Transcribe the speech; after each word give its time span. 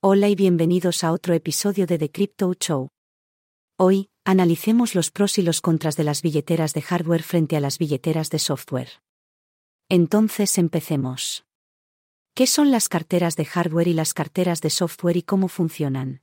Hola 0.00 0.28
y 0.28 0.36
bienvenidos 0.36 1.02
a 1.02 1.10
otro 1.10 1.34
episodio 1.34 1.84
de 1.84 1.98
The 1.98 2.12
Crypto 2.12 2.54
Show. 2.54 2.90
Hoy, 3.76 4.10
analicemos 4.24 4.94
los 4.94 5.10
pros 5.10 5.38
y 5.38 5.42
los 5.42 5.60
contras 5.60 5.96
de 5.96 6.04
las 6.04 6.22
billeteras 6.22 6.72
de 6.72 6.82
hardware 6.82 7.24
frente 7.24 7.56
a 7.56 7.60
las 7.60 7.78
billeteras 7.78 8.30
de 8.30 8.38
software. 8.38 9.02
Entonces 9.88 10.56
empecemos. 10.56 11.44
¿Qué 12.34 12.46
son 12.46 12.70
las 12.70 12.88
carteras 12.88 13.34
de 13.34 13.44
hardware 13.44 13.88
y 13.88 13.92
las 13.92 14.14
carteras 14.14 14.60
de 14.60 14.70
software 14.70 15.16
y 15.16 15.22
cómo 15.22 15.48
funcionan? 15.48 16.22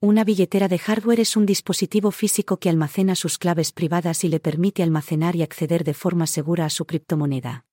Una 0.00 0.22
billetera 0.22 0.68
de 0.68 0.78
hardware 0.78 1.18
es 1.18 1.36
un 1.36 1.44
dispositivo 1.44 2.12
físico 2.12 2.58
que 2.58 2.68
almacena 2.68 3.16
sus 3.16 3.36
claves 3.36 3.72
privadas 3.72 4.22
y 4.22 4.28
le 4.28 4.38
permite 4.38 4.84
almacenar 4.84 5.34
y 5.34 5.42
acceder 5.42 5.82
de 5.82 5.94
forma 5.94 6.28
segura 6.28 6.66
a 6.66 6.70
su 6.70 6.84
criptomoneda. 6.84 7.66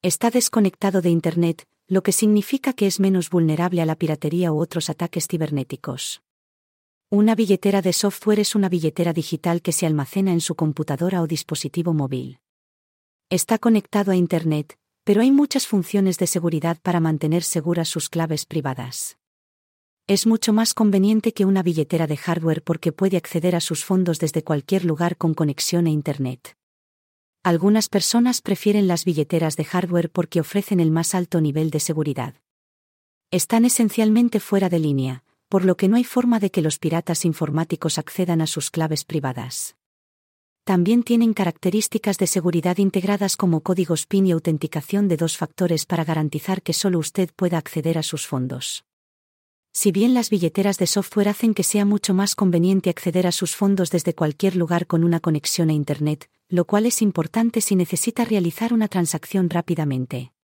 Está 0.00 0.30
desconectado 0.30 1.02
de 1.02 1.10
Internet, 1.10 1.68
lo 1.88 2.02
que 2.02 2.12
significa 2.12 2.72
que 2.72 2.86
es 2.86 3.00
menos 3.00 3.30
vulnerable 3.30 3.82
a 3.82 3.86
la 3.86 3.96
piratería 3.96 4.52
u 4.52 4.58
otros 4.58 4.90
ataques 4.90 5.26
cibernéticos. 5.28 6.22
Una 7.10 7.34
billetera 7.34 7.82
de 7.82 7.92
software 7.92 8.40
es 8.40 8.54
una 8.54 8.68
billetera 8.68 9.12
digital 9.12 9.60
que 9.60 9.72
se 9.72 9.86
almacena 9.86 10.32
en 10.32 10.40
su 10.40 10.54
computadora 10.54 11.20
o 11.20 11.26
dispositivo 11.26 11.92
móvil. 11.92 12.38
Está 13.28 13.58
conectado 13.58 14.12
a 14.12 14.16
Internet, 14.16 14.78
pero 15.04 15.20
hay 15.20 15.30
muchas 15.30 15.66
funciones 15.66 16.16
de 16.18 16.26
seguridad 16.26 16.78
para 16.80 17.00
mantener 17.00 17.42
seguras 17.42 17.88
sus 17.88 18.08
claves 18.08 18.46
privadas. 18.46 19.18
Es 20.06 20.26
mucho 20.26 20.52
más 20.52 20.74
conveniente 20.74 21.32
que 21.32 21.44
una 21.44 21.62
billetera 21.62 22.06
de 22.06 22.16
hardware 22.16 22.62
porque 22.62 22.92
puede 22.92 23.16
acceder 23.16 23.56
a 23.56 23.60
sus 23.60 23.84
fondos 23.84 24.18
desde 24.18 24.42
cualquier 24.42 24.84
lugar 24.84 25.16
con 25.16 25.34
conexión 25.34 25.86
a 25.86 25.90
Internet. 25.90 26.56
Algunas 27.44 27.88
personas 27.88 28.40
prefieren 28.40 28.86
las 28.86 29.04
billeteras 29.04 29.56
de 29.56 29.64
hardware 29.64 30.10
porque 30.10 30.38
ofrecen 30.38 30.78
el 30.78 30.92
más 30.92 31.12
alto 31.12 31.40
nivel 31.40 31.70
de 31.70 31.80
seguridad. 31.80 32.34
Están 33.32 33.64
esencialmente 33.64 34.38
fuera 34.38 34.68
de 34.68 34.78
línea, 34.78 35.24
por 35.48 35.64
lo 35.64 35.76
que 35.76 35.88
no 35.88 35.96
hay 35.96 36.04
forma 36.04 36.38
de 36.38 36.52
que 36.52 36.62
los 36.62 36.78
piratas 36.78 37.24
informáticos 37.24 37.98
accedan 37.98 38.42
a 38.42 38.46
sus 38.46 38.70
claves 38.70 39.04
privadas. 39.04 39.74
También 40.62 41.02
tienen 41.02 41.34
características 41.34 42.16
de 42.18 42.28
seguridad 42.28 42.78
integradas 42.78 43.36
como 43.36 43.60
códigos 43.60 44.06
PIN 44.06 44.28
y 44.28 44.30
autenticación 44.30 45.08
de 45.08 45.16
dos 45.16 45.36
factores 45.36 45.84
para 45.84 46.04
garantizar 46.04 46.62
que 46.62 46.72
solo 46.72 47.00
usted 47.00 47.30
pueda 47.34 47.58
acceder 47.58 47.98
a 47.98 48.04
sus 48.04 48.24
fondos. 48.24 48.84
Si 49.72 49.90
bien 49.90 50.14
las 50.14 50.30
billeteras 50.30 50.78
de 50.78 50.86
software 50.86 51.30
hacen 51.30 51.54
que 51.54 51.64
sea 51.64 51.84
mucho 51.84 52.14
más 52.14 52.36
conveniente 52.36 52.88
acceder 52.88 53.26
a 53.26 53.32
sus 53.32 53.56
fondos 53.56 53.90
desde 53.90 54.14
cualquier 54.14 54.54
lugar 54.54 54.86
con 54.86 55.02
una 55.02 55.18
conexión 55.18 55.70
a 55.70 55.72
Internet, 55.72 56.30
lo 56.52 56.66
cual 56.66 56.84
es 56.84 57.00
importante 57.00 57.62
si 57.62 57.76
necesita 57.76 58.26
realizar 58.26 58.74
una 58.74 58.86
transacción 58.86 59.48
rápidamente. 59.48 60.34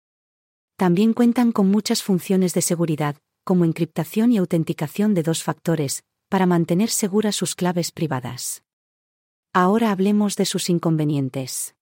También 0.77 1.13
cuentan 1.13 1.53
con 1.53 1.71
muchas 1.71 2.03
funciones 2.03 2.55
de 2.55 2.63
seguridad, 2.63 3.17
como 3.45 3.67
encriptación 3.67 4.33
y 4.33 4.39
autenticación 4.39 5.13
de 5.13 5.23
dos 5.23 5.43
factores, 5.43 6.05
para 6.31 6.47
mantener 6.47 6.89
seguras 6.89 7.37
sus 7.37 7.55
claves 7.55 7.93
privadas. 7.93 8.63
Ahora 9.53 9.91
hablemos 9.91 10.37
de 10.37 10.47
sus 10.47 10.71
inconvenientes. 10.71 11.75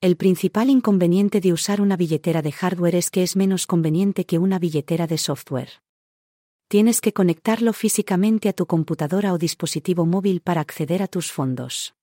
El 0.00 0.16
principal 0.16 0.70
inconveniente 0.70 1.40
de 1.40 1.52
usar 1.52 1.80
una 1.80 1.96
billetera 1.96 2.42
de 2.42 2.52
hardware 2.52 2.94
es 2.94 3.10
que 3.10 3.24
es 3.24 3.34
menos 3.34 3.66
conveniente 3.66 4.24
que 4.24 4.38
una 4.38 4.60
billetera 4.60 5.08
de 5.08 5.18
software. 5.18 5.82
Tienes 6.68 7.00
que 7.00 7.12
conectarlo 7.12 7.72
físicamente 7.72 8.48
a 8.48 8.52
tu 8.52 8.66
computadora 8.66 9.32
o 9.32 9.38
dispositivo 9.38 10.06
móvil 10.06 10.42
para 10.42 10.60
acceder 10.60 11.02
a 11.02 11.08
tus 11.08 11.32
fondos. 11.32 11.96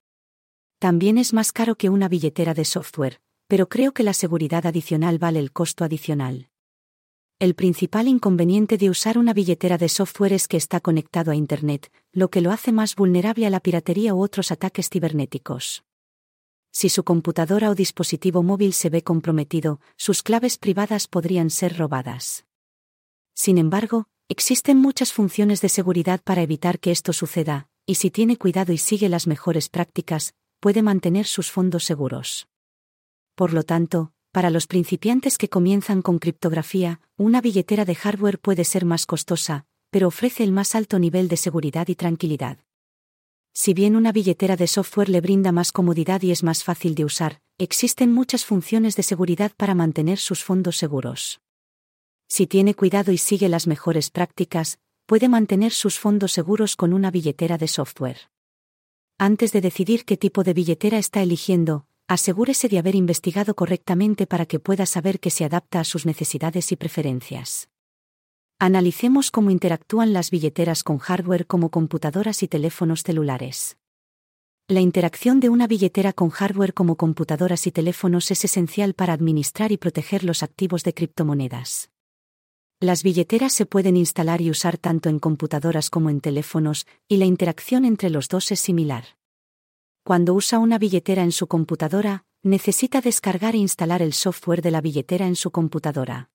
También 0.80 1.18
es 1.18 1.34
más 1.34 1.52
caro 1.52 1.76
que 1.76 1.90
una 1.90 2.08
billetera 2.08 2.54
de 2.54 2.64
software, 2.64 3.20
pero 3.48 3.68
creo 3.68 3.94
que 3.94 4.04
la 4.04 4.14
seguridad 4.14 4.66
adicional 4.66 5.20
vale 5.20 5.40
el 5.40 5.52
costo 5.52 5.84
adicional. 5.84 6.48
El 7.38 7.54
principal 7.54 8.08
inconveniente 8.08 8.78
de 8.78 8.90
usar 8.90 9.18
una 9.18 9.34
billetera 9.34 9.78
de 9.78 9.90
software 9.90 10.32
es 10.32 10.48
que 10.48 10.56
está 10.56 10.80
conectado 10.80 11.32
a 11.32 11.36
Internet, 11.36 11.92
lo 12.14 12.30
que 12.30 12.40
lo 12.40 12.52
hace 12.52 12.72
más 12.72 12.96
vulnerable 12.96 13.46
a 13.46 13.50
la 13.50 13.60
piratería 13.60 14.14
u 14.14 14.22
otros 14.22 14.52
ataques 14.52 14.90
cibernéticos. 14.90 15.84
Si 16.72 16.88
su 16.88 17.04
computadora 17.04 17.70
o 17.70 17.76
dispositivo 17.76 18.42
móvil 18.42 18.74
se 18.74 18.90
ve 18.90 19.04
comprometido, 19.04 19.82
sus 19.98 20.24
claves 20.24 20.58
privadas 20.58 21.08
podrían 21.08 21.50
ser 21.50 21.78
robadas. 21.78 22.46
Sin 23.34 23.58
embargo, 23.58 24.08
existen 24.30 24.78
muchas 24.78 25.12
funciones 25.12 25.60
de 25.60 25.68
seguridad 25.68 26.22
para 26.24 26.42
evitar 26.42 26.80
que 26.80 26.92
esto 26.92 27.12
suceda, 27.12 27.68
y 27.86 27.96
si 27.96 28.12
tiene 28.12 28.38
cuidado 28.38 28.72
y 28.72 28.78
sigue 28.78 29.10
las 29.10 29.28
mejores 29.28 29.68
prácticas, 29.68 30.36
puede 30.60 30.82
mantener 30.82 31.26
sus 31.26 31.52
fondos 31.52 31.84
seguros. 31.84 32.48
Por 33.36 33.54
lo 33.54 33.64
tanto, 33.64 34.12
para 34.32 34.50
los 34.50 34.68
principiantes 34.68 35.38
que 35.38 35.50
comienzan 35.50 36.02
con 36.02 36.20
criptografía, 36.20 37.02
una 37.18 37.42
billetera 37.42 37.86
de 37.86 37.96
hardware 37.96 38.40
puede 38.40 38.64
ser 38.64 38.86
más 38.86 39.06
costosa, 39.06 39.66
pero 39.90 40.08
ofrece 40.08 40.44
el 40.44 40.52
más 40.52 40.76
alto 40.76 41.00
nivel 41.00 41.28
de 41.28 41.38
seguridad 41.38 41.88
y 41.88 41.96
tranquilidad. 41.96 42.60
Si 43.54 43.74
bien 43.74 43.96
una 43.96 44.12
billetera 44.12 44.56
de 44.56 44.68
software 44.68 45.10
le 45.10 45.22
brinda 45.22 45.52
más 45.52 45.72
comodidad 45.72 46.22
y 46.22 46.32
es 46.32 46.44
más 46.44 46.64
fácil 46.64 46.96
de 46.96 47.06
usar, 47.06 47.42
existen 47.58 48.14
muchas 48.14 48.46
funciones 48.46 48.96
de 48.96 49.04
seguridad 49.04 49.52
para 49.58 49.74
mantener 49.74 50.20
sus 50.20 50.44
fondos 50.44 50.78
seguros. 50.78 51.42
Si 52.28 52.46
tiene 52.46 52.76
cuidado 52.76 53.12
y 53.12 53.18
sigue 53.18 53.50
las 53.50 53.66
mejores 53.66 54.12
prácticas, 54.12 54.80
puede 55.08 55.28
mantener 55.28 55.72
sus 55.72 55.98
fondos 55.98 56.32
seguros 56.32 56.76
con 56.76 56.94
una 56.94 57.10
billetera 57.10 57.58
de 57.58 57.68
software. 57.68 58.30
Antes 59.22 59.52
de 59.52 59.60
decidir 59.60 60.06
qué 60.06 60.16
tipo 60.16 60.46
de 60.46 60.54
billetera 60.54 60.98
está 60.98 61.22
eligiendo, 61.22 61.86
asegúrese 62.08 62.70
de 62.70 62.80
haber 62.80 62.96
investigado 62.96 63.54
correctamente 63.54 64.26
para 64.26 64.46
que 64.46 64.62
pueda 64.62 64.86
saber 64.86 65.20
que 65.20 65.30
se 65.30 65.44
adapta 65.44 65.82
a 65.82 65.84
sus 65.84 66.06
necesidades 66.06 66.72
y 66.72 66.78
preferencias. 66.78 67.68
Analicemos 68.60 69.30
cómo 69.30 69.52
interactúan 69.52 70.14
las 70.14 70.32
billeteras 70.32 70.84
con 70.84 71.00
hardware 71.00 71.48
como 71.48 71.70
computadoras 71.70 72.44
y 72.44 72.48
teléfonos 72.48 73.04
celulares. 73.04 73.78
La 74.70 74.80
interacción 74.80 75.42
de 75.42 75.50
una 75.50 75.68
billetera 75.68 76.14
con 76.14 76.30
hardware 76.30 76.74
como 76.74 76.96
computadoras 76.96 77.68
y 77.68 77.74
teléfonos 77.74 78.32
es 78.32 78.46
esencial 78.46 78.94
para 78.94 79.12
administrar 79.12 79.74
y 79.74 79.78
proteger 79.78 80.24
los 80.24 80.44
activos 80.44 80.86
de 80.86 80.94
criptomonedas. 80.94 81.90
Las 82.82 83.04
billeteras 83.04 83.52
se 83.52 83.66
pueden 83.66 83.98
instalar 83.98 84.40
y 84.40 84.50
usar 84.50 84.78
tanto 84.78 85.10
en 85.10 85.20
computadoras 85.20 85.90
como 85.90 86.10
en 86.10 86.22
teléfonos, 86.22 86.88
y 87.10 87.18
la 87.18 87.26
interacción 87.26 87.84
entre 87.84 88.10
los 88.10 88.30
dos 88.30 88.54
es 88.54 88.62
similar. 88.62 89.18
Cuando 90.06 90.34
usa 90.34 90.60
una 90.60 90.78
billetera 90.78 91.24
en 91.24 91.34
su 91.34 91.48
computadora, 91.48 92.24
necesita 92.42 93.02
descargar 93.02 93.56
e 93.56 93.58
instalar 93.58 94.02
el 94.02 94.14
software 94.14 94.62
de 94.62 94.72
la 94.72 94.80
billetera 94.80 95.28
en 95.28 95.36
su 95.36 95.52
computadora. 95.52 96.30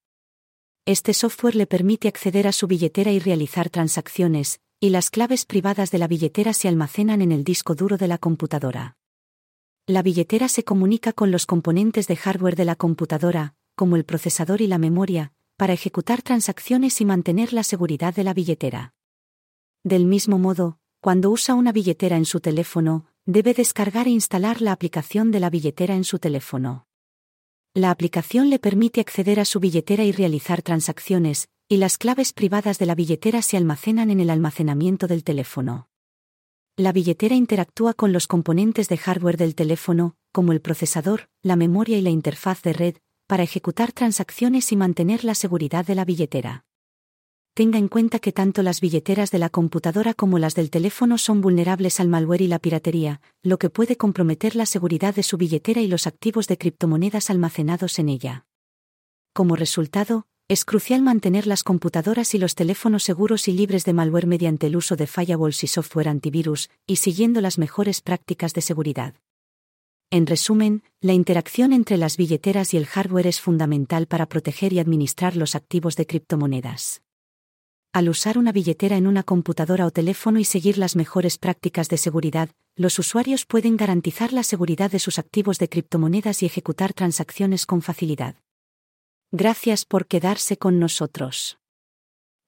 Este 0.84 1.14
software 1.14 1.54
le 1.54 1.66
permite 1.66 2.08
acceder 2.08 2.46
a 2.46 2.52
su 2.52 2.66
billetera 2.66 3.10
y 3.10 3.20
realizar 3.20 3.70
transacciones, 3.70 4.60
y 4.80 4.90
las 4.90 5.08
claves 5.08 5.46
privadas 5.46 5.90
de 5.90 5.98
la 5.98 6.08
billetera 6.08 6.52
se 6.52 6.68
almacenan 6.68 7.22
en 7.22 7.32
el 7.32 7.42
disco 7.42 7.74
duro 7.74 7.96
de 7.96 8.08
la 8.08 8.18
computadora. 8.18 8.98
La 9.86 10.02
billetera 10.02 10.48
se 10.48 10.62
comunica 10.62 11.14
con 11.14 11.30
los 11.30 11.46
componentes 11.46 12.06
de 12.06 12.16
hardware 12.16 12.54
de 12.54 12.66
la 12.66 12.76
computadora, 12.76 13.54
como 13.76 13.96
el 13.96 14.04
procesador 14.04 14.60
y 14.60 14.66
la 14.66 14.76
memoria, 14.76 15.32
para 15.56 15.72
ejecutar 15.72 16.22
transacciones 16.22 17.00
y 17.00 17.04
mantener 17.04 17.52
la 17.52 17.62
seguridad 17.62 18.14
de 18.14 18.24
la 18.24 18.34
billetera. 18.34 18.94
Del 19.84 20.06
mismo 20.06 20.38
modo, 20.38 20.78
cuando 21.00 21.30
usa 21.30 21.54
una 21.54 21.72
billetera 21.72 22.16
en 22.16 22.24
su 22.24 22.40
teléfono, 22.40 23.06
debe 23.26 23.54
descargar 23.54 24.06
e 24.06 24.10
instalar 24.10 24.62
la 24.62 24.72
aplicación 24.72 25.30
de 25.30 25.40
la 25.40 25.50
billetera 25.50 25.94
en 25.94 26.04
su 26.04 26.18
teléfono. 26.18 26.86
La 27.74 27.90
aplicación 27.90 28.50
le 28.50 28.58
permite 28.58 29.00
acceder 29.00 29.40
a 29.40 29.44
su 29.44 29.60
billetera 29.60 30.04
y 30.04 30.12
realizar 30.12 30.62
transacciones, 30.62 31.48
y 31.68 31.78
las 31.78 31.98
claves 31.98 32.32
privadas 32.32 32.78
de 32.78 32.86
la 32.86 32.94
billetera 32.94 33.42
se 33.42 33.56
almacenan 33.56 34.10
en 34.10 34.20
el 34.20 34.30
almacenamiento 34.30 35.06
del 35.06 35.24
teléfono. 35.24 35.88
La 36.76 36.92
billetera 36.92 37.34
interactúa 37.34 37.94
con 37.94 38.12
los 38.12 38.26
componentes 38.26 38.88
de 38.88 38.96
hardware 38.96 39.36
del 39.36 39.54
teléfono, 39.54 40.16
como 40.32 40.52
el 40.52 40.60
procesador, 40.60 41.28
la 41.42 41.56
memoria 41.56 41.96
y 41.98 42.02
la 42.02 42.10
interfaz 42.10 42.62
de 42.62 42.72
red, 42.72 42.96
para 43.26 43.42
ejecutar 43.42 43.92
transacciones 43.92 44.70
y 44.72 44.76
mantener 44.76 45.24
la 45.24 45.34
seguridad 45.34 45.86
de 45.86 45.94
la 45.94 46.04
billetera. 46.04 46.64
Tenga 47.54 47.78
en 47.78 47.86
cuenta 47.86 48.18
que 48.18 48.32
tanto 48.32 48.64
las 48.64 48.80
billeteras 48.80 49.30
de 49.30 49.38
la 49.38 49.48
computadora 49.48 50.12
como 50.12 50.40
las 50.40 50.56
del 50.56 50.70
teléfono 50.70 51.18
son 51.18 51.40
vulnerables 51.40 52.00
al 52.00 52.08
malware 52.08 52.42
y 52.42 52.48
la 52.48 52.58
piratería, 52.58 53.20
lo 53.42 53.58
que 53.58 53.70
puede 53.70 53.96
comprometer 53.96 54.56
la 54.56 54.66
seguridad 54.66 55.14
de 55.14 55.22
su 55.22 55.36
billetera 55.36 55.80
y 55.80 55.86
los 55.86 56.08
activos 56.08 56.48
de 56.48 56.58
criptomonedas 56.58 57.30
almacenados 57.30 58.00
en 58.00 58.08
ella. 58.08 58.46
Como 59.32 59.54
resultado, 59.54 60.26
es 60.48 60.64
crucial 60.64 61.00
mantener 61.00 61.46
las 61.46 61.62
computadoras 61.62 62.34
y 62.34 62.38
los 62.38 62.54
teléfonos 62.54 63.04
seguros 63.04 63.48
y 63.48 63.52
libres 63.52 63.84
de 63.84 63.92
malware 63.92 64.26
mediante 64.26 64.66
el 64.66 64.76
uso 64.76 64.96
de 64.96 65.06
firewalls 65.06 65.64
y 65.64 65.68
software 65.68 66.08
antivirus, 66.08 66.70
y 66.86 66.96
siguiendo 66.96 67.40
las 67.40 67.56
mejores 67.56 68.00
prácticas 68.02 68.52
de 68.52 68.60
seguridad. 68.60 69.14
En 70.10 70.26
resumen, 70.26 70.82
la 71.00 71.12
interacción 71.12 71.72
entre 71.72 71.96
las 71.96 72.16
billeteras 72.16 72.74
y 72.74 72.76
el 72.76 72.86
hardware 72.86 73.26
es 73.26 73.40
fundamental 73.40 74.06
para 74.06 74.26
proteger 74.26 74.72
y 74.72 74.78
administrar 74.78 75.36
los 75.36 75.54
activos 75.54 75.96
de 75.96 76.06
criptomonedas. 76.06 77.02
Al 77.92 78.08
usar 78.08 78.38
una 78.38 78.50
billetera 78.50 78.96
en 78.96 79.06
una 79.06 79.22
computadora 79.22 79.86
o 79.86 79.90
teléfono 79.90 80.40
y 80.40 80.44
seguir 80.44 80.78
las 80.78 80.96
mejores 80.96 81.38
prácticas 81.38 81.88
de 81.88 81.96
seguridad, 81.96 82.50
los 82.76 82.98
usuarios 82.98 83.46
pueden 83.46 83.76
garantizar 83.76 84.32
la 84.32 84.42
seguridad 84.42 84.90
de 84.90 84.98
sus 84.98 85.20
activos 85.20 85.58
de 85.58 85.68
criptomonedas 85.68 86.42
y 86.42 86.46
ejecutar 86.46 86.92
transacciones 86.92 87.66
con 87.66 87.82
facilidad. 87.82 88.34
Gracias 89.30 89.84
por 89.84 90.06
quedarse 90.06 90.56
con 90.56 90.80
nosotros. 90.80 91.58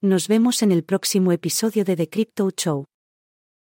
Nos 0.00 0.28
vemos 0.28 0.62
en 0.62 0.72
el 0.72 0.82
próximo 0.82 1.32
episodio 1.32 1.84
de 1.84 1.96
The 1.96 2.08
Crypto 2.08 2.50
Show. 2.50 2.86